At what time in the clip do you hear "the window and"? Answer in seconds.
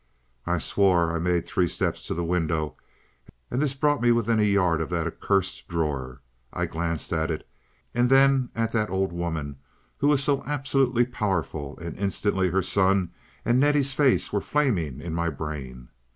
2.15-3.61